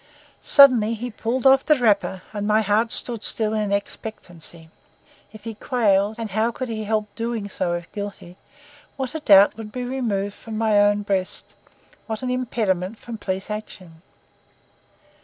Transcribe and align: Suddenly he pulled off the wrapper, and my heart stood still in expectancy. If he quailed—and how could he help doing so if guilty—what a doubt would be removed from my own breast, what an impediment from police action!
Suddenly 0.41 0.95
he 0.95 1.11
pulled 1.11 1.45
off 1.45 1.63
the 1.63 1.75
wrapper, 1.75 2.23
and 2.33 2.47
my 2.47 2.63
heart 2.63 2.91
stood 2.91 3.23
still 3.23 3.53
in 3.53 3.71
expectancy. 3.71 4.71
If 5.31 5.43
he 5.43 5.53
quailed—and 5.53 6.31
how 6.31 6.49
could 6.51 6.69
he 6.69 6.85
help 6.85 7.13
doing 7.13 7.47
so 7.47 7.73
if 7.73 7.91
guilty—what 7.91 9.13
a 9.13 9.19
doubt 9.19 9.57
would 9.57 9.71
be 9.71 9.83
removed 9.83 10.33
from 10.33 10.57
my 10.57 10.79
own 10.79 11.03
breast, 11.03 11.53
what 12.07 12.23
an 12.23 12.31
impediment 12.31 12.97
from 12.97 13.19
police 13.19 13.51
action! 13.51 14.01